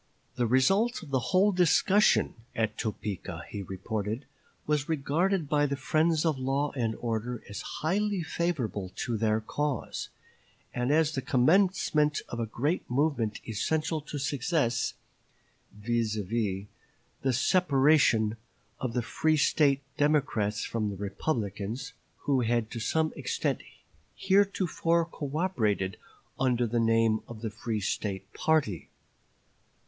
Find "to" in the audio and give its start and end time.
8.95-9.15, 14.01-14.17, 22.71-22.79